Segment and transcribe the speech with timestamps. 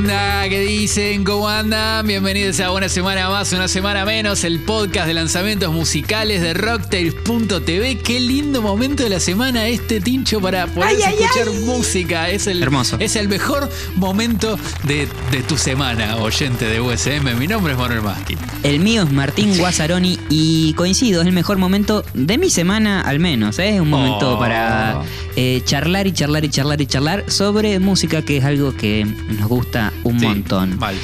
[0.00, 0.48] onda?
[0.48, 1.24] ¿Qué dicen?
[1.24, 2.06] ¿Cómo andan?
[2.06, 7.98] Bienvenidos a una semana más, una semana menos, el podcast de lanzamientos musicales de Rocktails.tv.
[7.98, 12.30] Qué lindo momento de la semana este, Tincho, para poder escuchar música.
[12.30, 12.96] Es el, Hermoso.
[12.98, 17.38] Es el mejor momento de, de tu semana, oyente de USM.
[17.38, 18.38] Mi nombre es Manuel Maschi.
[18.62, 23.18] El mío es Martín Guazzaroni y coincido, es el mejor momento de mi semana al
[23.18, 23.58] menos.
[23.58, 23.74] ¿eh?
[23.74, 24.38] Es un momento Oh.
[24.38, 25.02] para
[25.36, 29.48] eh, charlar y charlar y charlar y charlar sobre música que es algo que nos
[29.48, 30.78] gusta un Sí, montón.
[30.78, 30.94] Mal.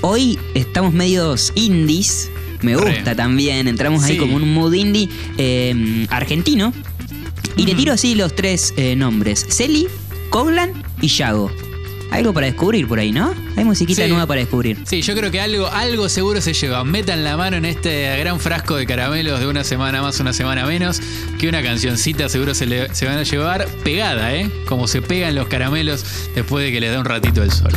[0.00, 2.30] Hoy estamos medios indies.
[2.62, 2.96] Me Re.
[2.96, 3.66] gusta también.
[3.68, 6.72] Entramos ahí como un mood indie eh, argentino.
[7.56, 7.80] Y le Ujú.
[7.80, 9.86] tiro así los tres eh, nombres: Celi,
[10.30, 11.50] Coglan y Yago.
[12.10, 13.32] Algo para descubrir por ahí, ¿no?
[13.56, 14.08] Hay musiquita Sí.
[14.10, 14.76] nueva para descubrir.
[14.84, 16.84] Sí, yo creo que algo, algo seguro se lleva.
[16.84, 20.66] Metan la mano en este gran frasco de caramelos de una semana más, una semana
[20.66, 21.00] menos,
[21.38, 24.50] que una cancioncita seguro se, le- se van a llevar pegada, ¿eh?
[24.66, 27.72] Como se pegan los caramelos después de que les da un ratito el sol.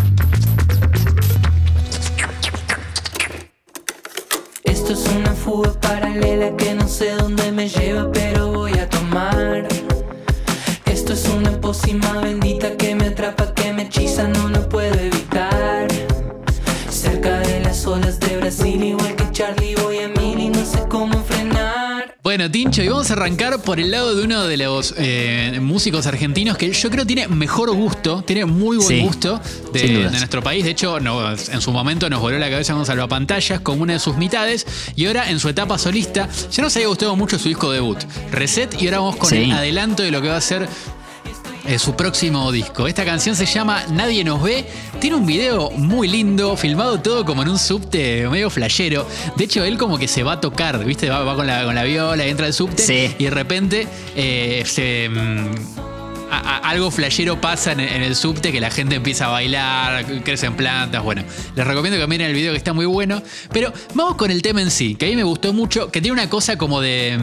[4.87, 9.67] Esto es una fuga paralela que no sé dónde me lleva, pero voy a tomar.
[10.85, 14.44] Esto es una pócima bendita que me atrapa, que me hechiza, no
[22.35, 26.05] Bueno, Tincho, y vamos a arrancar por el lado de uno de los eh, músicos
[26.05, 29.39] argentinos que yo creo tiene mejor gusto, tiene muy buen Sí, gusto
[29.71, 30.65] de, nuestro país.
[30.65, 33.99] De hecho, no, en su momento nos voló la cabeza con Salvapantallas como una de
[33.99, 34.67] sus mitades.
[34.97, 37.99] Y ahora en su etapa solista, ya nos había gustado mucho su disco debut,
[38.33, 39.37] Reset, y ahora vamos con Sí.
[39.37, 40.67] el adelanto de lo que va a ser
[41.67, 42.87] eh, su próximo disco.
[42.87, 44.65] Esta canción se llama Nadie nos ve.
[44.99, 49.07] Tiene un video muy lindo, filmado todo como en un subte medio flashero.
[49.35, 51.09] De hecho, él como que se va a tocar, ¿viste?
[51.09, 53.15] Va, va con, la, con la viola, entra al subte Sí.
[53.17, 55.09] y de repente eh, se...
[55.09, 55.85] mm,
[56.31, 60.05] a- a- algo flashero pasa en, en el subte que la gente empieza a bailar,
[60.23, 61.23] crecen plantas, bueno.
[61.55, 63.21] Les recomiendo que miren el video que está muy bueno.
[63.53, 66.13] Pero vamos con el tema en sí, que a mí me gustó mucho, que tiene
[66.13, 67.17] una cosa como de...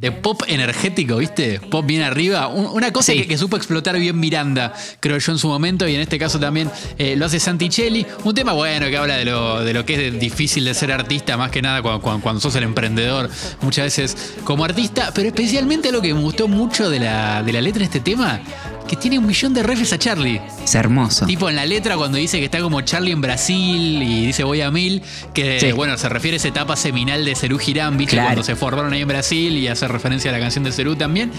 [0.00, 1.60] de pop energético, ¿viste?
[1.60, 2.48] Pop bien arriba.
[2.48, 3.18] Un- una cosa Sí.
[3.22, 6.38] que, que supo explotar bien Miranda, creo yo, en su momento, y en este caso
[6.38, 8.06] también eh, lo hace Santicelli.
[8.24, 11.36] Un tema bueno que habla de lo, de lo que es difícil de ser artista,
[11.36, 13.30] más que nada cuando, cuando- cuando sos el emprendedor,
[13.62, 17.60] muchas veces como artista, pero especialmente lo que me gustó mucho de la, de la
[17.60, 18.40] letra de este tema,
[18.86, 20.40] que tiene un millón de refes a Charlie.
[20.64, 21.26] Es hermoso.
[21.26, 24.60] Tipo en la letra cuando dice que está como Charlie en Brasil y dice voy
[24.60, 25.02] a mil,
[25.34, 25.72] que Sí.
[25.72, 28.12] bueno, se refiere a esa etapa seminal de Cerú Girán, ¿viste?
[28.16, 28.28] Claro.
[28.28, 31.32] Cuando se formaron ahí en Brasil y hace referencia a la canción de Cerú también.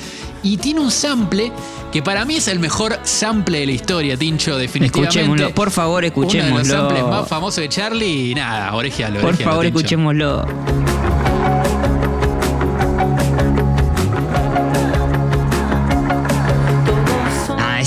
[0.43, 1.51] Y tiene un sample
[1.91, 5.19] que para mí es el mejor sample de la historia, Tincho, definitivamente.
[5.21, 6.73] Escuchémoslo, por favor, Uno de los escuchémoslo.
[6.73, 9.21] samples más famosos de Charlie y nada, orejialo.
[9.21, 9.77] Por favor, Tincho.
[9.79, 11.06] escuchémoslo.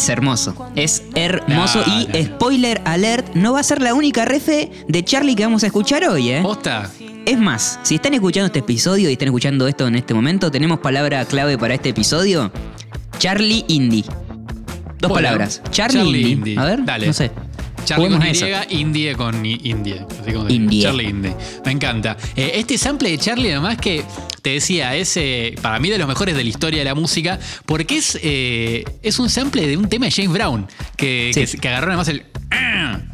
[0.03, 0.55] Es hermoso.
[0.77, 1.83] Es hermoso.
[1.87, 5.45] No, y no, spoiler alert, no va a ser la única refe de Charlie que
[5.45, 6.41] vamos a escuchar hoy, ¿eh?
[6.43, 6.91] ¿Posta?
[7.27, 10.81] Es más, si están escuchando este episodio y están escuchando esto en este momento, tenemos
[10.81, 12.51] palabra clave para este episodio.
[13.19, 14.05] Charlie Indie.
[14.99, 15.63] Dos Bueno, palabras.
[15.71, 16.33] Charlie, Charlie Indie.
[16.33, 16.59] Indie.
[16.59, 17.07] A ver, Dale.
[17.07, 17.31] no sé.
[17.91, 18.71] Charlie con Juguemos a Y, eso.
[18.71, 20.07] Indie con Indie.
[20.23, 20.83] Así como Indie.
[20.83, 21.35] Charlie Indie.
[21.65, 22.17] Me encanta.
[22.37, 24.05] Eh, este sample de Charlie, además que
[24.43, 27.39] te decía, es eh, para mí de los mejores de la historia de la música,
[27.67, 31.45] porque es, eh, es un sample de un tema de James Brown, que, Sí.
[31.47, 32.25] que, que agarró además el...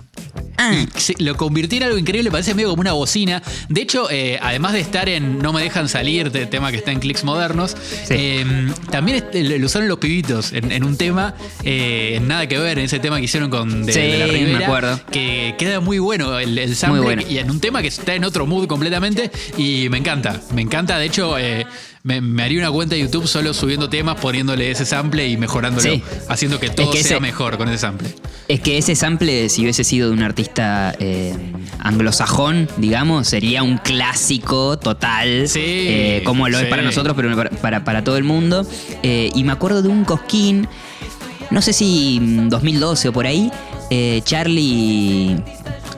[0.58, 0.84] Ah,
[1.18, 3.42] lo convirtió en algo increíble, parece medio como una bocina.
[3.68, 6.92] De hecho, eh, además de estar en No me dejan salir, de tema que está
[6.92, 8.14] en clics modernos, Sí.
[8.16, 8.46] eh,
[8.90, 12.84] también este, lo usaron los pibitos en, en un tema, eh, nada que ver, en
[12.86, 15.00] ese tema que hicieron con de, Sí, de la me Rivera, acuerdo.
[15.10, 17.22] que queda muy bueno el, el sample bueno.
[17.28, 20.98] y en un tema que está en otro mood completamente y me encanta, me encanta.
[20.98, 21.66] De hecho, eh,
[22.06, 25.82] me, me haría una cuenta de YouTube solo subiendo temas, poniéndole ese sample y mejorándolo,
[25.90, 26.02] Sí.
[26.28, 28.08] haciendo que todo que sea ese- mejor con ese sample.
[28.46, 31.34] Es que ese sample, si hubiese sido de un artista eh,
[31.80, 35.48] anglosajón, digamos, sería un clásico total.
[35.48, 36.64] Sí, eh, como lo sí.
[36.64, 38.64] es para nosotros, pero para, para- para todo el mundo.
[39.02, 40.68] Eh, y me acuerdo de un cosquín,
[41.50, 43.50] no sé si mm, 2012 o por ahí,
[44.24, 45.36] Charlie.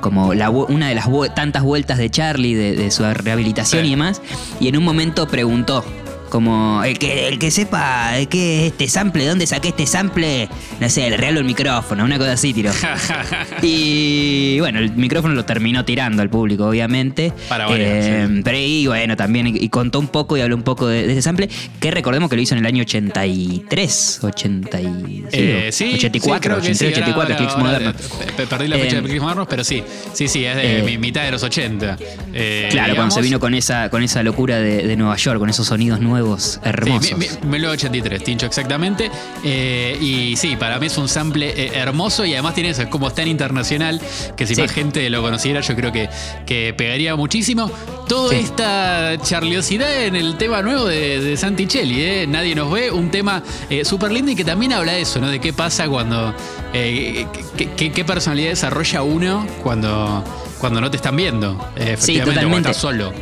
[0.00, 3.88] Como la una de las tantas vueltas de Charlie, de, de su rehabilitación Sí.
[3.88, 4.22] y demás,
[4.60, 5.84] y en un momento preguntó,
[6.28, 9.86] como el que, el que sepa eh, qué es este sample, de dónde saqué este
[9.86, 10.48] sample,
[10.80, 12.70] no sé, le regalo el micrófono, una cosa así tiró.
[13.62, 17.32] y bueno, el micrófono lo terminó tirando al público, obviamente.
[17.48, 18.40] Para variar, sí.
[18.44, 21.22] Pero y bueno, también, y, contó un poco y habló un poco de, de ese
[21.22, 21.48] sample,
[21.80, 26.40] que recordemos que lo hizo en el año 83, 80 y, Eh, sí, 84, sí,
[26.40, 26.86] creo que sí.
[26.86, 27.94] 83, 84, Ahora- modernos.
[28.12, 29.82] ahora, Perdí la fecha Eh, de clics modernos, pero sí.
[30.12, 31.96] Sí, sí, es de eh, mi- mitad de los 80.
[32.32, 35.48] Eh, Claro, cuando se vino con esa, con esa locura de, de Nueva York, con
[35.50, 36.18] esos sonidos nuevos.
[36.19, 37.06] Nuevos, hermosos.
[37.06, 39.11] Sí, mi- mi- 1983, Tincho, exactamente.
[39.44, 42.88] Eh, y sí, para mí es un sample eh, hermoso y además tiene eso, es
[42.88, 44.00] como tan internacional
[44.37, 44.61] que si Sí.
[44.62, 46.09] más gente lo conociera, yo creo que,
[46.47, 47.70] que pegaría muchísimo.
[48.09, 48.37] Toda Sí.
[48.44, 52.26] esta charliosidad en el tema nuevo de, de Santicelli, ¿eh?
[52.26, 55.29] Nadie nos ve, un tema eh, súper lindo y que también habla de eso, ¿no?
[55.29, 56.35] De qué pasa cuando.
[56.73, 60.25] qué, personalidad desarrolla uno cuando,
[60.59, 61.59] cuando no te están viendo.
[61.76, 63.12] Efectivamente, cuando estás solo.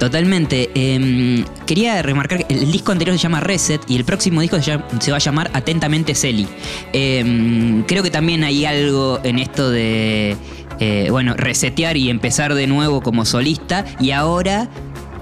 [0.00, 0.70] Totalmente.
[0.74, 4.62] Eh, quería remarcar que el disco anterior se llama Reset y el próximo disco se,
[4.72, 6.48] llama- se va a llamar Atentamente Celi.
[6.94, 10.36] Eh, creo que también hay algo en esto de,
[10.80, 14.70] eh, bueno, resetear y empezar de nuevo como solista y ahora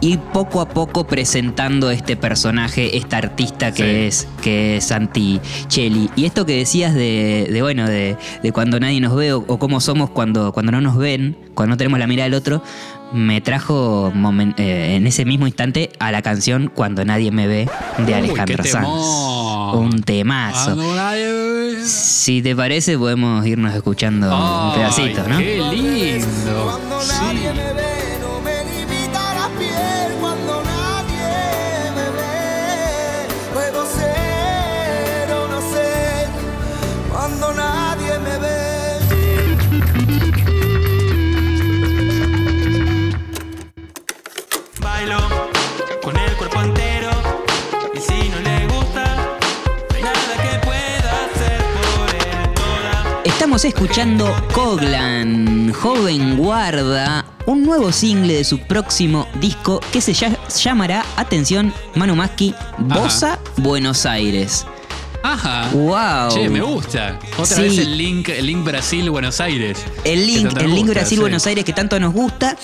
[0.01, 4.07] ir poco a poco presentando este personaje, esta artista que Sí.
[4.07, 6.09] es que es Santi Cheli.
[6.15, 9.59] Y esto que decías de, de, bueno, de, de cuando nadie nos ve o, o
[9.59, 12.63] cómo somos cuando, cuando no nos ven, cuando no tenemos la mirada del otro,
[13.13, 14.13] me trajo
[14.57, 17.69] eh, en ese mismo instante a la canción Cuando nadie me ve
[17.99, 18.89] de Alejandro Sanz.
[19.75, 20.75] Un temazo.
[20.75, 21.85] Cuando nadie me ve.
[21.85, 25.39] Si te parece, podemos irnos escuchando un pedacito, ¿no?
[25.39, 26.81] Qué lindo.
[26.89, 27.88] Cuando Sí.
[53.59, 60.15] Estamos escuchando Coglan, joven guarda, un nuevo single de su próximo disco que se
[60.63, 64.65] llamará, atención, Manu Maski, Bosa Buenos Aires.
[65.25, 65.71] Ajá.
[65.73, 66.31] ¡Wow!
[66.33, 67.19] Che, me gusta.
[67.37, 67.63] Otra Sí.
[67.63, 69.85] vez el link, el link Brasil-Buenos Aires.
[70.05, 71.49] El link, el link gusta, Brasil-Buenos sí.
[71.49, 72.57] Aires que tanto nos gusta.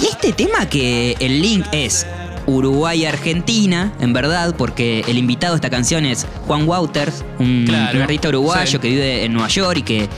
[0.00, 2.06] Y este tema que el link es
[2.46, 8.28] Uruguay-Argentina, en verdad, porque el invitado de esta canción es Juan Wouters, un, Claro, artista
[8.28, 8.78] uruguayo sí.
[8.78, 10.08] que vive en Nueva York y que,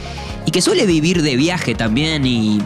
[0.46, 2.60] y que suele vivir de viaje también y,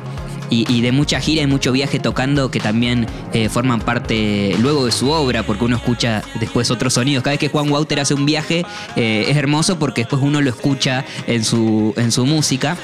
[0.51, 4.85] y- y de mucha gira y mucho viaje tocando que también eh, forman parte luego
[4.87, 7.23] de su obra, porque uno escucha después otros sonidos.
[7.25, 8.65] Cada vez que Juan Wouter hace un viaje
[8.97, 12.77] eh, es hermoso porque después uno lo escucha en su, en su música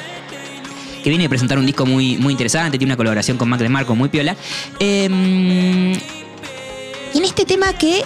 [1.02, 3.94] que viene a presentar un disco muy, muy interesante, tiene una colaboración con Mac DeMarco
[3.94, 4.34] muy piola.
[4.80, 5.96] Eh,
[7.14, 8.02] y en este tema que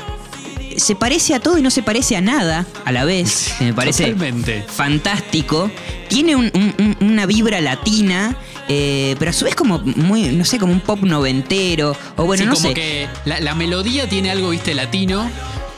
[0.77, 3.75] se parece a todo y no se parece a nada a la vez, que me
[3.75, 4.63] parece Totalmente.
[4.67, 5.71] fantástico,
[6.09, 8.37] tiene un- un- un- una vibra latina.
[8.69, 12.45] eh, pero a su vez como muy, no sé, como un pop noventero, o bueno,
[12.45, 12.75] sí, no como sé.
[12.75, 15.29] que la, la melodía tiene algo, viste, latino.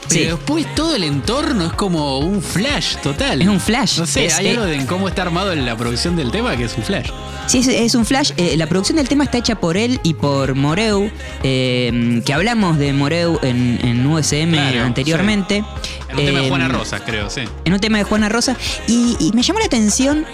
[0.09, 0.25] Pero Sí.
[0.25, 3.41] después todo el entorno es como un flash total.
[3.41, 3.97] Es un flash.
[3.99, 6.55] No sé, Es, hay eh, algo de en cómo está armado la producción del tema
[6.55, 7.09] que es un flash.
[7.47, 8.31] Sí, es, es un flash.
[8.37, 11.09] Eh, la producción del tema está hecha por él y por Moreu,
[11.43, 15.63] eh, que hablamos de Moreu en, en USM Claro, anteriormente.
[16.09, 17.41] En un tema de Juana Rosas, creo, sí.
[17.65, 18.55] En un tema de Juana Rosa.
[18.87, 20.25] Y, y me llamó la atención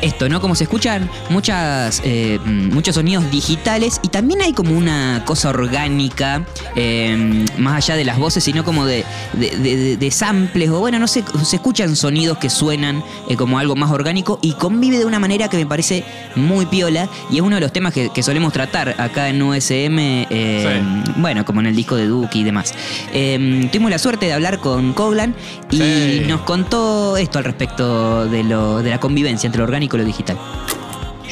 [0.00, 0.40] esto, ¿no?
[0.40, 6.44] Como se escuchan muchas, eh, muchos sonidos digitales también hay como una cosa orgánica,
[6.76, 10.98] eh, más allá de las voces, sino como de, de, de- de samples, o bueno,
[10.98, 15.04] no sé, se escuchan sonidos que suenan eh, como algo más orgánico y convive de
[15.06, 16.04] una manera que me parece
[16.36, 19.98] muy piola y es uno de los temas que, que solemos tratar acá en USM,
[19.98, 20.82] eh,
[21.16, 22.74] bueno, como en el disco de Duke y demás.
[23.12, 25.34] Eh, tuvimos la suerte de hablar con Coglan
[25.70, 26.22] y Sí.
[26.28, 30.04] nos contó esto al respecto de, lo, de la convivencia entre lo orgánico y lo
[30.06, 30.38] digital.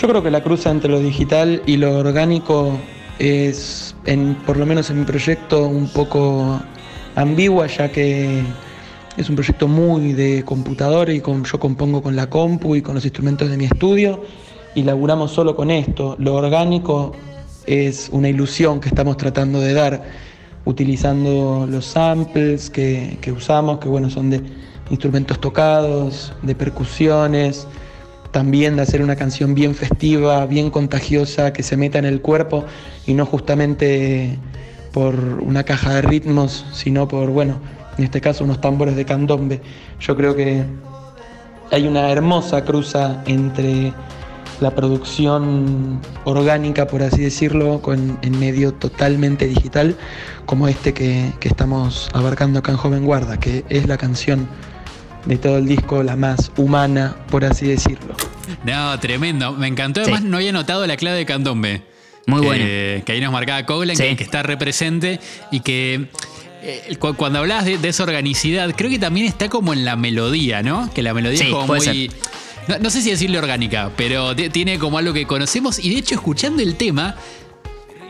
[0.01, 2.73] Yo creo que la cruza entre lo digital y lo orgánico
[3.19, 6.59] es, en, por lo menos en mi proyecto, un poco
[7.17, 8.43] ambigua, ya que
[9.19, 13.05] es un proyecto muy de computadora y yo compongo con la compu y con los
[13.05, 14.23] instrumentos de mi estudio
[14.75, 16.17] y laburamos solo con esto.
[16.19, 17.13] Lo orgánico
[17.67, 20.03] es una ilusión que estamos tratando de dar
[20.65, 24.41] utilizando los samples que, que usamos, que bueno, son de
[24.89, 27.67] instrumentos tocados, de percusiones,
[28.33, 32.65] también de hacer una canción bien festiva, bien contagiosa, que se meta en el cuerpo
[33.07, 34.39] y no justamente
[34.93, 37.61] por una caja de ritmos, sino por, bueno,
[37.99, 39.61] en este caso unos tambores de candombe.
[40.01, 40.65] Yo creo que
[41.71, 43.93] hay una hermosa cruza entre
[44.61, 49.97] la producción orgánica, por así decirlo, con, en medio totalmente digital,
[50.45, 54.49] como este que, que estamos abarcando acá en Joven Guarda, que es la canción
[55.27, 58.15] de todo el disco, la más humana, por así decirlo.
[58.65, 59.53] No, tremendo.
[59.53, 60.01] Me encantó.
[60.05, 60.11] Sí.
[60.11, 61.83] Además, no había notado la clave de candombe.
[62.27, 62.65] Muy que, bueno.
[63.05, 64.03] Que ahí nos marcaba Coglan, Sí.
[64.05, 66.07] que, que está represente y que.
[66.63, 69.97] eh, cu- cuando hablabas de, de esa organicidad, creo que también está como en la
[69.97, 70.93] melodía, ¿no?
[70.93, 72.11] Que la melodía Sí, es como muy.
[72.69, 75.79] No, no sé si decirle orgánica, pero ti- tiene como algo que conocemos.
[75.79, 77.17] Y de hecho, escuchando el tema,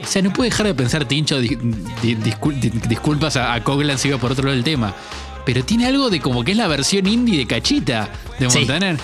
[0.03, 1.59] O sea, no puede dejar de pensar, Tincho, di-
[2.03, 4.95] di- discul- di- disculpas a, a Coglan si iba por otro lado del tema.
[5.45, 8.47] Pero tiene algo de como que es la versión indie de Cachita de.
[8.49, 8.97] Montaner.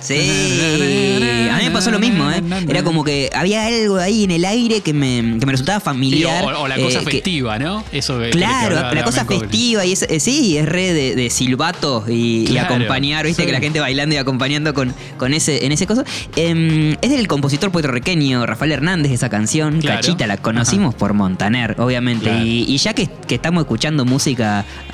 [0.00, 2.42] Sí, a mí me pasó lo mismo, ¿eh?
[2.68, 5.84] Era como que había algo ahí en el aire que me, que me resultaba Sí,
[5.84, 6.44] familiar.
[6.44, 7.84] o, o la cosa eh, que- festiva, ¿no?
[7.92, 11.30] Eso que Claro, hablaba la cosa festiva y es, eh, sí, es re de, de
[11.30, 13.46] silbato y, acompañar, viste sí.
[13.46, 16.04] que la gente bailando y acompañando con, con ese, en ese coso.
[16.36, 20.00] Em, es del compositor puertorriqueño Rafael Hernández esa canción, Claro.
[20.00, 22.24] Cachita, la conocimos por Montaner, obviamente.
[22.30, 22.44] Claro.
[22.44, 24.49] Y, y ya que, que estamos escuchando música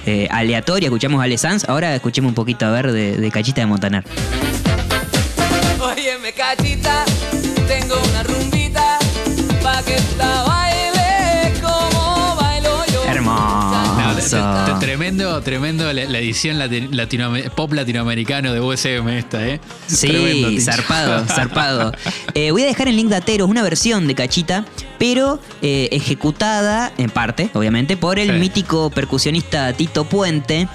[0.07, 4.05] eh, aleatoria, escuchamos Ale Sanz, ahora escuchemos un poquito a ver de, Cachita de Montaner.
[5.81, 7.05] Óyeme, cachita,
[7.67, 8.99] tengo una rumbita
[9.63, 9.97] pa' que
[14.81, 16.59] Tremendo, tremendo la, la edición
[17.55, 19.61] pop latinoamericano de USM esta, ¿eh?
[19.87, 21.93] Sí, zarpado, zarpado.
[22.35, 24.65] Eh, voy a dejar en link dateros una versión de Cachita,
[24.99, 28.33] pero eh, ejecutada en parte, obviamente, por el Sí.
[28.39, 30.69] mítico percusionista Tito Puente.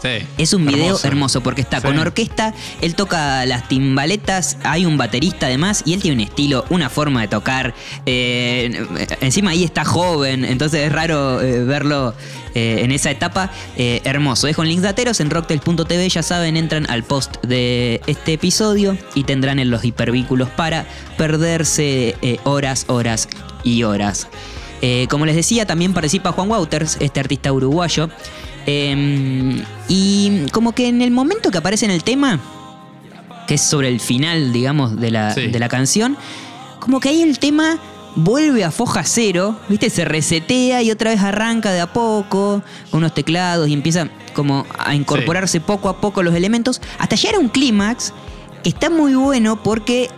[0.00, 1.08] Sí, Es un video hermoso.
[1.08, 1.86] hermoso porque está Sí.
[1.88, 6.64] con orquesta, él toca las timbaletas, hay un baterista además y él tiene un estilo,
[6.70, 7.74] una forma de tocar.
[8.06, 8.86] eh,
[9.20, 12.14] encima ahí está joven, entonces es raro eh, verlo
[12.58, 13.50] eh, en esa etapa.
[13.76, 14.46] Eh, hermoso.
[14.46, 19.24] Dejo en links dateros en rocktel.tv, ya saben, entran al post de este episodio y
[19.24, 20.86] tendrán en los hipervínculos para
[21.16, 23.28] perderse eh, horas, horas
[23.64, 24.26] y horas.
[25.10, 28.08] Como les decía, también participa Juan Wouters, este artista uruguayo.
[28.66, 32.38] Eh, y como que en el momento que aparece en el tema,
[33.46, 35.46] que es sobre el final, digamos, de la, Sí.
[35.48, 36.16] de la canción,
[36.78, 37.78] como que ahí el tema
[38.20, 39.90] vuelve a foja cero, ¿viste?
[39.90, 44.66] Se resetea y otra vez arranca de a poco, con unos teclados y empieza como
[44.76, 48.12] a incorporarse poco a poco los elementos, hasta llegar a un clímax
[48.62, 50.08] que está muy bueno porque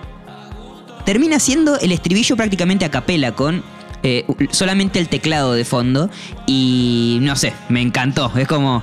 [1.04, 3.62] termina siendo el estribillo prácticamente a capela con
[4.02, 6.09] eh, solamente el teclado de fondo
[6.47, 8.33] y no sé, me encantó.
[8.37, 8.83] Es como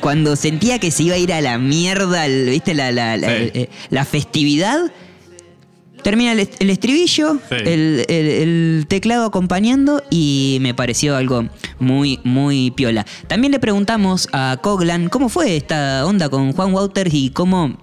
[0.00, 2.74] cuando sentía que se iba a ir a la mierda, el- ¿viste?
[2.74, 3.50] La, la- la- Sí.
[3.54, 4.78] eh, la festividad.
[6.06, 7.56] Termina el, est- el estribillo, Sí.
[7.64, 11.46] el, el- el teclado acompañando y me pareció algo
[11.80, 13.04] muy, muy piola.
[13.26, 17.76] También le preguntamos a Coglan cómo fue esta onda con Juan Wouters y cómo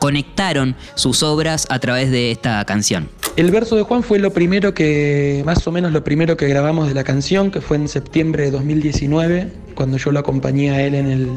[0.00, 3.08] conectaron sus obras a través de esta canción.
[3.36, 6.88] El verso de Juan fue lo primero que, más o menos lo primero que grabamos
[6.88, 10.96] de la canción, que fue en septiembre de 2019, cuando yo lo acompañé a él
[10.96, 11.28] en el,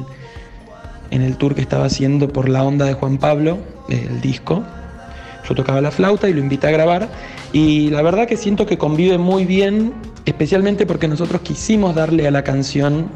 [1.11, 4.63] en el tour que estaba haciendo por la onda de Juan Pablo, el disco.
[5.47, 7.09] Yo tocaba la flauta y lo invité a grabar.
[7.53, 9.93] Y la verdad que siento que convive muy bien,
[10.25, 13.09] especialmente porque nosotros quisimos darle a la canción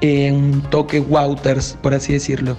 [0.00, 2.56] eh, un toque Wouters, por así decirlo.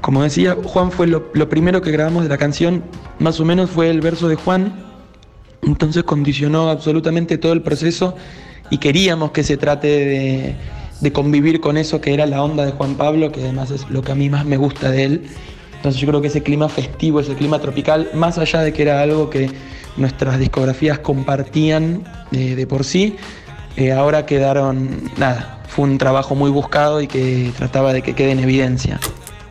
[0.00, 2.82] Como decía, Juan fue lo, primero que grabamos de la canción,
[3.18, 4.74] más o menos fue el verso de Juan,
[5.62, 8.16] entonces condicionó absolutamente todo el proceso
[8.70, 10.56] y queríamos que se trate de,
[11.00, 14.02] de convivir con eso que era la onda de Juan Pablo, que además es lo
[14.02, 15.22] que a mí más me gusta de él.
[15.82, 19.02] Entonces yo creo que ese clima festivo, ese clima tropical, más allá de que era
[19.02, 19.50] algo que
[19.96, 23.16] nuestras discografías compartían eh, de por sí,
[23.76, 28.30] eh, ahora quedaron, nada, fue un trabajo muy buscado y que trataba de que quede
[28.30, 29.00] en evidencia.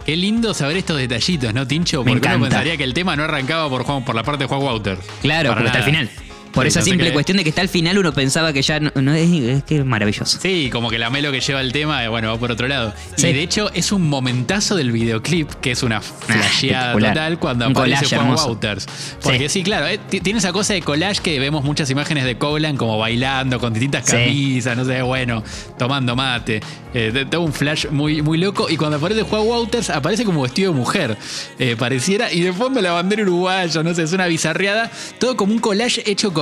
[0.06, 2.06] Qué lindo saber estos detallitos, ¿no, Tincho?
[2.06, 2.56] Me Porque uno encanta.
[2.56, 5.02] pensaría que el tema no arrancaba por, Juan- por la parte de Juan Wouters.
[5.22, 5.84] Claro, está al nada.
[5.84, 6.10] final.
[6.52, 8.92] Por Sí, esa simple cuestión de que está al final, uno pensaba que ya no,
[8.96, 10.40] no es, es que es maravilloso.
[10.42, 12.94] Sí, como que la melo que lleva el tema, eh, bueno, va por otro lado.
[13.16, 13.28] Sí.
[13.28, 16.48] Y de hecho es un momentazo del videoclip, que es una flasheada
[16.92, 17.14] espectacular.
[17.14, 18.48] total cuando Un aparece Juan hermoso.
[18.50, 18.88] Wouters.
[19.22, 22.38] Porque sí, claro, eh, ti- tiene esa cosa de collage que vemos muchas imágenes de
[22.38, 25.44] Coglan como bailando con distintas camisas, no sé, bueno,
[25.78, 26.62] tomando mate.
[26.94, 28.70] Eh, todo un flash muy, muy loco.
[28.70, 31.18] Y cuando aparece Juan Wouters, aparece como vestido de mujer.
[31.60, 32.32] eh, pareciera.
[32.34, 34.92] Y de fondo la bandera uruguaya, no sé, es una bizarreada.
[35.20, 36.41] Todo como un collage hecho con.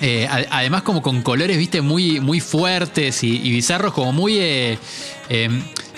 [0.00, 4.36] Eh, a- además como con colores, viste, muy, muy fuertes y, y bizarros, como muy...
[4.38, 4.78] eh,
[5.30, 5.48] eh,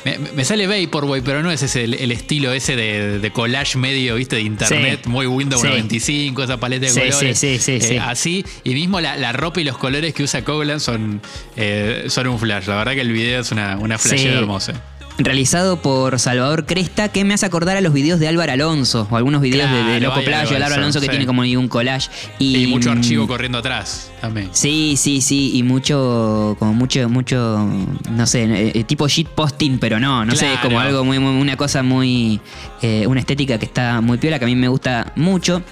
[0.04, 3.76] me, me sale Vaporwave, pero no es ese el, el estilo ese de, de collage
[3.76, 5.10] medio, viste, de internet, Sí.
[5.10, 5.66] muy Windows Sí.
[5.66, 7.36] 95, esa paleta de Sí, colores.
[7.38, 7.96] sí, sí, sí, Eh, sí.
[7.98, 11.20] Así, y mismo la, la ropa y los colores que usa Coglan son,
[11.56, 12.68] eh, son un flash.
[12.68, 14.10] La verdad que el video es una, una Sí.
[14.10, 14.80] flashera hermosa.
[15.18, 19.16] Realizado por Salvador Cresta, que me hace acordar a los videos de Álvaro Alonso, o
[19.16, 21.10] algunos videos de- de, Loco de Álvaro Alonso que sí.
[21.10, 22.08] tiene como un collage.
[22.38, 24.50] Y, Y mucho mm, archivo corriendo atrás también.
[24.52, 27.68] Sí, sí, sí, y mucho, como mucho, mucho,
[28.10, 31.82] no sé, eh, tipo shitposting, pero no, no sé, como algo muy, muy- una cosa
[31.82, 32.40] muy,
[32.82, 35.62] eh, una estética que está muy piola, que a mí me gusta mucho.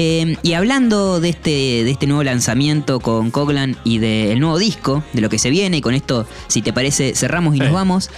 [0.00, 5.02] Eh, y hablando de este, de este nuevo lanzamiento con Coglan y del nuevo disco,
[5.12, 8.08] de lo que se viene, y con esto, si te parece, cerramos y nos vamos,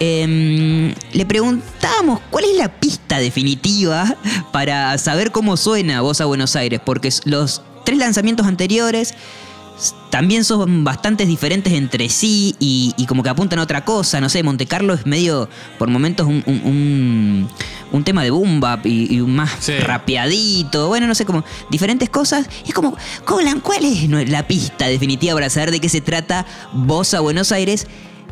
[0.00, 4.18] eh, le preguntábamos cuál es la pista definitiva
[4.52, 9.14] para saber cómo suena Voz a Buenos Aires, porque los tres lanzamientos anteriores
[10.10, 14.20] también son bastante diferentes entre sí y, y como que apuntan a otra cosa.
[14.20, 17.48] No sé, Monte Carlo es medio, por momentos, un, un- un-
[17.92, 19.78] un tema de boom bap y, y más Sí.
[19.78, 20.88] rapeadito.
[20.88, 22.48] Bueno, no sé, como diferentes cosas.
[22.66, 27.14] Es como, Colan, ¿cuál es la pista definitiva para saber de qué se trata Voz
[27.14, 27.86] a Buenos Aires?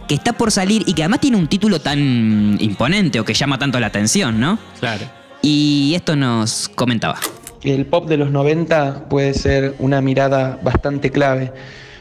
[0.07, 3.59] Que está por salir y que además tiene un título tan imponente o que llama
[3.59, 4.59] tanto la atención, ¿no?
[4.81, 5.05] Claro.
[5.43, 7.19] Y esto nos comentaba.
[7.62, 11.53] El pop de los 90 puede ser una mirada bastante clave.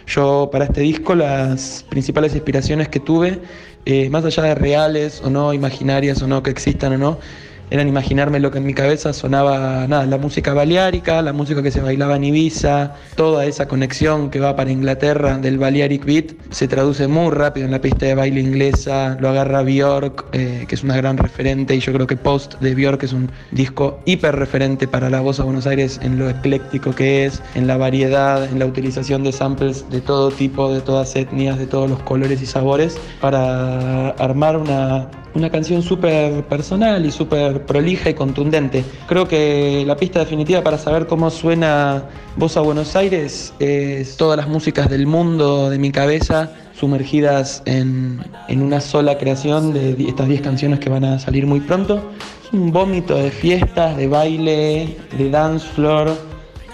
[0.06, 3.40] Yo para este disco las principales inspiraciones que tuve,
[3.86, 7.20] eh, más allá de reales o no, imaginarias o no, que existan o no,
[7.70, 11.72] eran imaginarme lo que en mi cabeza sonaba, nada, la música baleárica, la música que
[11.72, 16.68] se bailaba en Ibiza, toda esa conexión que va para Inglaterra del Balearic Beat, se
[16.68, 20.84] traduce muy rápido en la pista de baile inglesa, lo agarra Björk, eh, que es
[20.84, 24.88] una gran referente, y yo creo que Post de Björk es un disco hiper referente
[24.88, 28.60] para la voz a Buenos Aires en lo ecléctico que es, en la variedad, en
[28.60, 32.46] la utilización de samples de todo tipo, de todas etnias, de todos los colores y
[32.46, 38.84] sabores, para armar una, una canción súper personal y súper prolija y contundente.
[39.08, 42.04] Creo que la pista definitiva para saber cómo suena
[42.36, 48.20] Voz a Buenos Aires es todas las músicas del mundo de mi cabeza sumergidas en,
[48.48, 52.12] en una sola creación de estas 10 canciones que van a salir muy pronto.
[52.44, 56.16] Es un vómito de fiestas, de baile, de dance floor.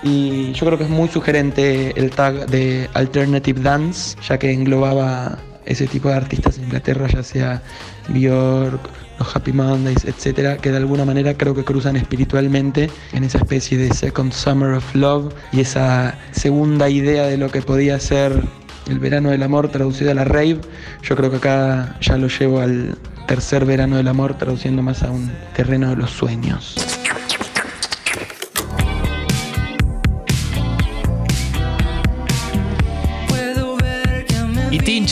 [0.04, 5.38] Y yo creo que es muy sugerente el tag de Alternative Dance, ya que englobaba
[5.66, 7.62] ese tipo de artistas en Inglaterra, ya sea
[8.10, 8.80] Björk,
[9.20, 13.78] los Happy Mondays, etcétera, que de alguna manera creo que cruzan espiritualmente en esa especie
[13.78, 18.42] de Second Summer of Love y esa segunda idea de lo que podía ser
[18.90, 20.60] el verano del amor traducido a la rave.
[21.02, 25.12] Yo creo que acá ya lo llevo al tercer verano del amor, traduciendo más a
[25.12, 26.93] un terreno de los sueños.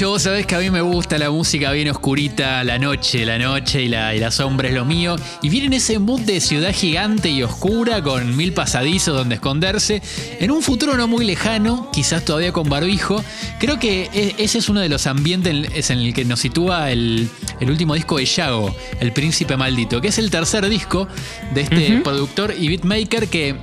[0.01, 3.37] Tincho, vos sabés que a mí me gusta la música bien oscurita, la noche, la
[3.37, 5.15] noche y la, y la sombra es lo mío.
[5.43, 10.01] Y viene en ese mood de ciudad gigante y oscura con mil pasadizos donde esconderse.
[10.39, 13.23] En un futuro no muy lejano, quizás todavía con barbijo,
[13.59, 17.29] creo que e- ese es uno de los ambientes en- el que nos sitúa el,
[17.59, 21.07] el último disco de Yago, El Príncipe Maldito, que es el tercer disco
[21.53, 23.55] de este productor y beatmaker que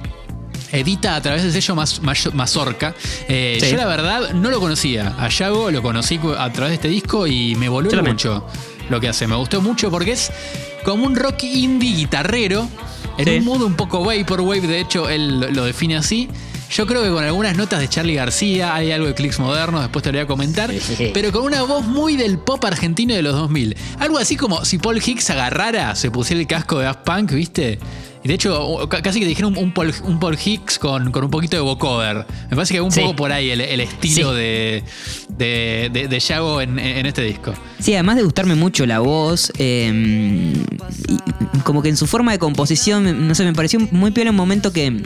[0.73, 2.95] edita a través del sello Mas- Mas- Mazorca.
[3.29, 3.71] Eh, Sí.
[3.71, 5.15] Yo la verdad no lo conocía.
[5.19, 8.15] A Yago lo conocí a través de este disco y me Yo también.
[8.15, 8.47] mucho
[8.91, 9.27] lo que hace.
[9.27, 10.31] Me gustó mucho porque es
[10.85, 12.69] como un rock indie guitarrero.
[13.17, 13.31] En Sí.
[13.39, 16.29] un modo un poco vaporwave, de hecho él lo- lo define así.
[16.71, 20.03] Yo creo que con algunas notas de Charlie García, hay algo de clics modernos, después
[20.03, 21.11] te lo voy a comentar, Sí.
[21.15, 23.75] pero con una voz muy del pop argentino de los 2000.
[23.99, 27.79] Algo así como si Paul Hicks agarrara, se pusiera el casco de Daft Punk, ¿viste?
[28.25, 31.31] Y de hecho, casi que dijeron un, un Paul, un Paul Hicks con, con un
[31.31, 32.27] poquito de vocoder.
[32.51, 33.01] Me parece que un Sí.
[33.01, 34.37] poco por ahí el, el estilo Sí.
[34.39, 34.85] de,
[35.29, 37.55] de, de, de Yago en, en este disco.
[37.79, 40.53] Sí, además de gustarme mucho la voz, eh,
[41.55, 44.37] y como que en su forma de composición, no sé, me pareció muy piola un
[44.37, 45.03] momento que,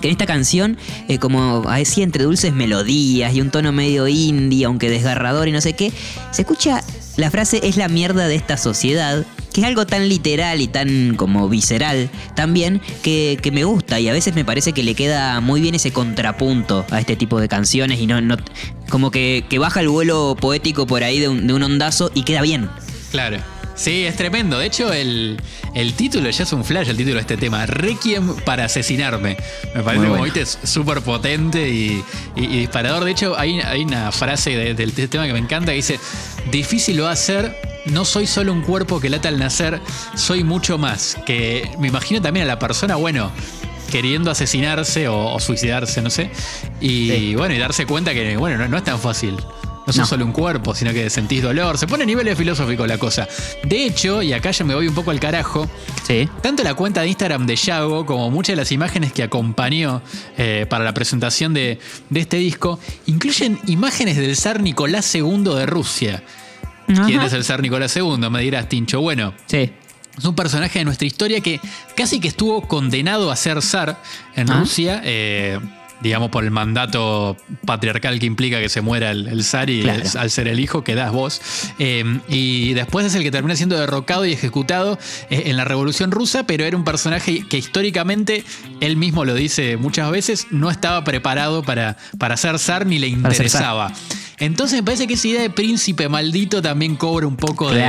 [0.00, 0.76] que en esta canción,
[1.08, 5.60] eh, como así entre dulces melodías y un tono medio indie, aunque desgarrador y no
[5.60, 5.92] sé qué,
[6.32, 6.82] se escucha
[7.16, 11.14] la frase es la mierda de esta sociedad, que es algo tan literal y tan
[11.16, 15.40] como visceral también, que, que me gusta y a veces me parece que le queda
[15.40, 18.36] muy bien ese contrapunto a este tipo de canciones y no, no
[18.88, 22.22] como que, que baja el vuelo poético por ahí de un, de un ondazo y
[22.22, 22.68] queda bien.
[23.10, 23.38] Claro.
[23.74, 24.58] Sí, es tremendo.
[24.58, 25.40] De hecho, el,
[25.74, 27.64] el título ya es un flash, el título de este tema.
[27.64, 29.38] Requiem para asesinarme.
[29.74, 30.24] Me parece Muy como, bueno.
[30.24, 32.02] viste, es súper potente y,
[32.36, 33.02] y- y disparador.
[33.04, 35.98] De hecho, hay, hay una frase de- del tema que me encanta que dice,
[36.50, 39.80] difícil lo va a ser, no soy solo un cuerpo que lata al nacer,
[40.14, 41.16] soy mucho más.
[41.26, 43.30] Que me imagino también a la persona, bueno,
[43.90, 46.30] queriendo asesinarse o, o suicidarse, no sé.
[46.80, 47.34] Y Sí.
[47.34, 49.36] bueno, y darse cuenta que, bueno, no, no es tan fácil.
[49.84, 50.06] No sos No.
[50.06, 51.76] solo un cuerpo, sino que sentís dolor.
[51.76, 53.26] Se pone a niveles filosóficos la cosa.
[53.64, 55.68] De hecho, y acá ya me voy un poco al carajo,
[56.06, 56.28] Sí.
[56.40, 60.00] tanto la cuenta de Instagram de Yago como muchas de las imágenes que acompañó
[60.38, 65.66] eh, para la presentación de, de este disco incluyen imágenes del zar Nicolás II de
[65.66, 66.22] Rusia.
[66.86, 68.18] ¿Quién es el zar Nicolás II?
[68.30, 69.00] Me dirás, Tincho.
[69.00, 69.70] Bueno, Sí.
[70.18, 71.60] es un personaje de nuestra historia que
[71.96, 74.00] casi que estuvo condenado a ser zar
[74.36, 74.60] en Ah.
[74.60, 75.00] Rusia.
[75.04, 75.58] eh,
[76.02, 80.02] digamos, por el mandato patriarcal que implica que se muera el, el zar y Claro.
[80.18, 81.40] al ser el hijo quedás vos.
[81.78, 84.98] Eh, y después es el que termina siendo derrocado y ejecutado
[85.30, 88.42] eh, en la Revolución Rusa, pero era un personaje que históricamente,
[88.80, 93.06] él mismo lo dice muchas veces, no estaba preparado para, para ser zar ni le
[93.06, 93.92] interesaba.
[94.44, 97.82] Entonces me parece que esa idea de príncipe maldito también cobra un poco de-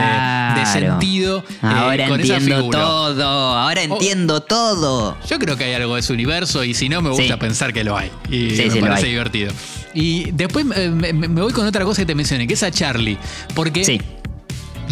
[0.72, 1.39] sentido.
[1.39, 2.80] eh, Ahora con esa entiendo figura.
[2.80, 3.24] todo.
[3.56, 3.94] Ahora Oh.
[3.96, 5.18] entiendo todo.
[5.28, 7.39] Yo creo que hay algo de ese universo y si no me gusta Sí.
[7.39, 8.10] pensar que lo hay.
[8.30, 9.52] Y Sí, me sí, parece divertido.
[9.96, 12.63] Y después eh, me, me- me voy con otra cosa que te mencioné, que es
[12.63, 13.18] a Charlie.
[13.56, 14.00] Porque Sí.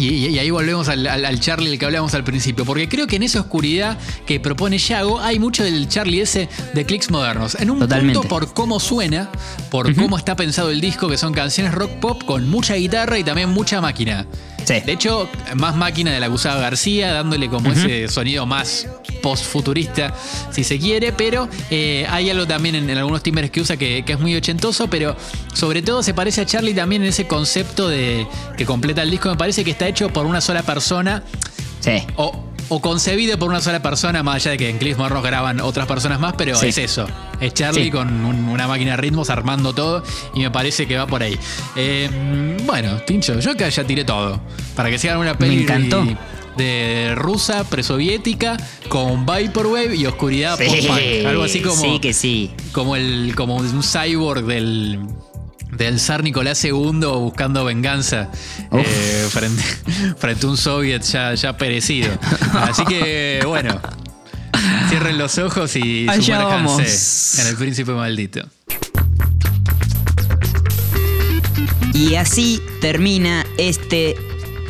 [0.08, 3.16] Y, ahí volvemos al, al- al Charlie del que hablábamos al principio, porque creo que
[3.16, 7.54] en esa oscuridad que propone Yago hay mucho del Charlie ese de clics modernos.
[7.60, 8.14] En un Totalmente.
[8.18, 9.30] punto por cómo suena,
[9.70, 13.24] por cómo está pensado el disco, que son canciones rock pop con mucha guitarra y
[13.24, 14.26] también mucha máquina.
[14.64, 14.80] Sí.
[14.84, 18.86] De hecho, más máquina de la que usaba García, dándole como ese sonido más
[19.22, 20.14] post-futurista,
[20.50, 24.04] si se quiere, pero eh, hay algo también en, en algunos timbres que usa que,
[24.04, 25.16] que es muy ochentoso, pero
[25.54, 29.28] sobre todo se parece a Charlie también en ese concepto de que completa el disco,
[29.30, 31.22] me parece que está hecho por una sola persona
[31.80, 32.04] Sí.
[32.16, 35.60] o, o concebido por una sola persona, más allá de que en Cliff Morros graban
[35.60, 36.68] otras personas más, pero Sí.
[36.68, 37.06] es eso.
[37.38, 37.90] Es Charlie Sí.
[37.90, 40.02] con un- una máquina de ritmos armando todo
[40.34, 41.38] y me parece que va por ahí.
[41.76, 42.08] Eh,
[42.64, 44.40] bueno, Tincho, yo acá ya tiré todo.
[44.74, 46.02] Para que sigan una peli encantó.
[46.56, 48.56] de rusa, presoviética,
[48.88, 51.26] con Vaporwave y oscuridad post-punk.
[51.26, 52.50] Algo así como, Sí, que sí.
[52.72, 54.98] como, el, como un cyborg del,
[55.72, 58.30] del zar Nicolás II buscando venganza
[58.72, 59.62] eh, frente,
[60.18, 62.10] frente a un soviet ya, ya perecido.
[62.52, 63.80] Así que, bueno,
[64.88, 67.38] cierren los ojos y vamos.
[67.38, 68.46] en el príncipe maldito.
[71.94, 74.16] Y así termina este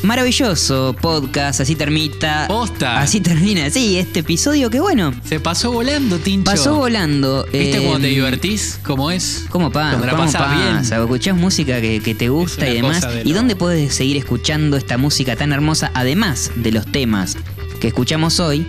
[0.03, 1.61] maravilloso podcast.
[1.61, 2.47] Así termina.
[2.49, 3.01] Posta.
[3.01, 5.15] Así termina, sí, este episodio que bueno.
[5.25, 6.51] Se pasó volando, Tincho.
[6.51, 7.45] Pasó volando.
[7.45, 8.79] ¿Viste eh, cuando te divertís?
[8.83, 9.47] ¿Cómo es?
[9.49, 9.99] ¿Cómo pasa?
[9.99, 10.77] ¿Cómo pasás bien.
[10.77, 11.01] pasa?
[11.01, 13.01] Escuchás música que, que te gusta y demás.
[13.03, 15.91] de ¿Y dónde puedes seguir escuchando esta música tan hermosa?
[15.95, 17.37] Además de los temas
[17.81, 18.67] que escuchamos hoy.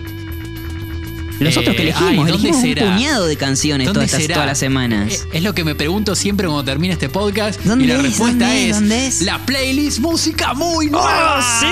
[1.40, 4.46] Los Eh, que elegimos, ay, ¿dónde elegimos un puñado de canciones ¿Dónde todas, estas- todas
[4.46, 5.12] las semanas.
[5.12, 7.60] Eh, Es lo que me pregunto siempre cuando termina este podcast.
[7.64, 8.02] ¿Dónde y la es?
[8.02, 8.74] respuesta ¿Dónde es?
[8.76, 9.22] ¿Dónde es?
[9.22, 11.42] la playlist música muy nueva.
[11.60, 11.66] sí!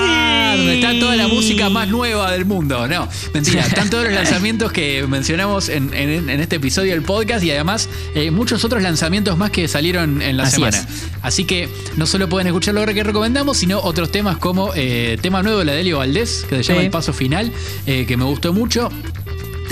[0.57, 2.87] Donde está toda la música más nueva del mundo.
[2.87, 3.61] No, mentira.
[3.65, 7.87] Están todos los lanzamientos que mencionamos en, en- en este episodio del podcast y además
[8.15, 10.77] eh, muchos otros lanzamientos más que salieron en la Así semana.
[10.77, 10.85] es.
[11.21, 15.41] Así que no solo pueden escuchar lo que recomendamos, sino otros temas como eh, tema
[15.41, 16.81] nuevo de la Delio Valdés, que se llama.
[16.83, 17.51] El Paso Final,
[17.87, 18.89] eh, que me gustó mucho.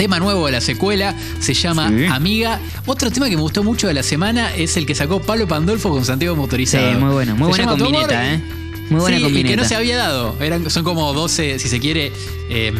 [0.02, 2.06] Tema nuevo de la secuela se llama Sí.
[2.06, 2.58] Amiga.
[2.86, 5.90] Otro tema que me gustó mucho de la semana es el que sacó Pablo Pandolfo
[5.90, 6.98] con Santiago Sí, Motorizado.
[6.98, 7.36] muy bueno.
[7.36, 8.34] Muy Se buena combineta.
[8.34, 8.42] ¿eh?
[8.90, 9.46] Muy buena Sí, combineta.
[9.48, 10.34] Y que no se había dado.
[10.40, 12.10] Eran, son como 12, si se quiere,
[12.50, 12.72] eh,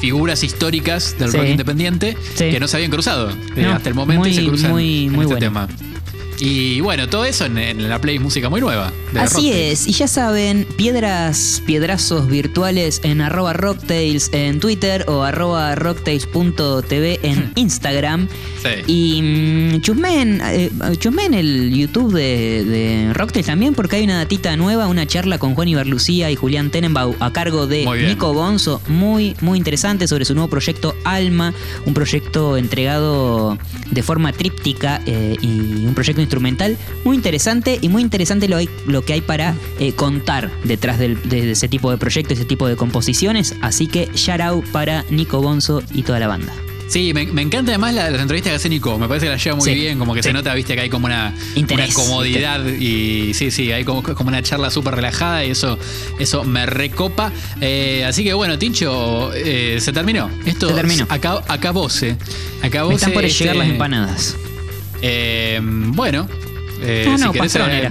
[0.00, 1.36] figuras históricas del Sí.
[1.36, 2.50] rock independiente Sí.
[2.50, 5.12] que no se habían cruzado eh, hasta el momento y muy, se cruzan muy, en
[5.12, 5.38] muy este bueno.
[5.68, 5.68] tema.
[6.38, 8.92] Y bueno, todo eso en, en la play música muy nueva.
[9.12, 15.22] de Así es, y ya saben, piedras, piedrazos virtuales en arroba rocktails en Twitter o
[15.22, 18.28] arroba rocktails.tv en Instagram.
[18.62, 18.68] Sí.
[18.86, 24.56] Y mm, chusmen, eh, chusmen el YouTube de, de Rocktails también porque hay una datita
[24.56, 27.86] nueva, una charla con Juan Ibarlucía y Julián Tenenbaum a cargo de.
[28.06, 31.54] Nico Bonzo, muy, muy interesante sobre su nuevo proyecto Alma,
[31.86, 33.58] un proyecto entregado
[33.90, 38.68] de forma tríptica eh, y un proyecto instrumental muy interesante y muy interesante lo, hay-
[38.86, 42.66] lo que hay para eh, contar detrás del- de ese tipo de proyectos, ese tipo
[42.68, 43.54] de composiciones.
[43.62, 46.52] Así que shout out para Nico Bonzo y toda la banda.
[46.88, 48.96] Sí, me, me encanta además la- las entrevistas que hace Nico.
[48.96, 50.28] Me parece que la lleva muy Sí, bien, como que sí.
[50.28, 54.04] se nota, viste, que hay como una, Interés, una comodidad y sí, sí, hay como,
[54.04, 55.78] como una charla súper relajada y eso,
[56.20, 57.32] eso me recopa.
[57.60, 60.30] Eh, así que bueno, Tincho, eh, se terminó.
[60.44, 61.06] Esto Se terminó.
[61.08, 62.16] Acá, acabóse.
[62.62, 62.90] Acabóse.
[62.90, 64.36] Me están por este, llegar las empanadas.
[65.02, 66.28] Eh, bueno,
[66.80, 67.88] eh, No, si no, querés, eh,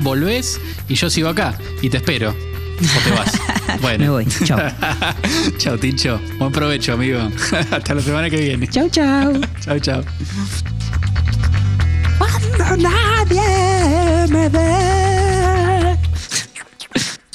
[0.00, 2.30] volvés y yo sigo acá y te espero.
[2.30, 3.32] O te vas.
[3.82, 4.04] Bueno.
[4.04, 4.26] Me voy.
[4.44, 4.58] Chao.
[5.58, 6.18] chao, Tincho.
[6.38, 7.20] Buen provecho, amigo.
[7.70, 8.66] Hasta la semana que viene.
[8.68, 9.38] chau, chau.
[9.60, 10.02] Chao, chao.
[12.16, 15.96] Cuando nadie me ve.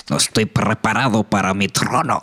[0.09, 2.19] No estoy preparado para mi trono.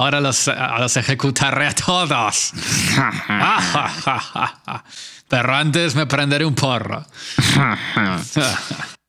[0.00, 2.52] Ahora los, los ejecutaré a todos.
[5.28, 7.04] Pero antes me prenderé un porro.